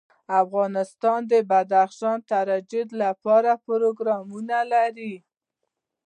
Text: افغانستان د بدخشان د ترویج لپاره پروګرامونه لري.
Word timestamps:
افغانستان 0.43 1.19
د 1.31 1.33
بدخشان 1.49 2.17
د 2.21 2.25
ترویج 2.31 2.89
لپاره 3.03 3.51
پروګرامونه 3.65 4.57
لري. 4.73 5.15